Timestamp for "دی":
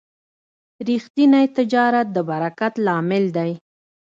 3.37-3.51